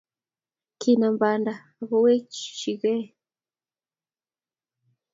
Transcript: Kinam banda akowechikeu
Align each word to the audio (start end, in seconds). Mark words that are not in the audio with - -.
Kinam 0.81 1.15
banda 1.21 1.53
akowechikeu 1.81 3.01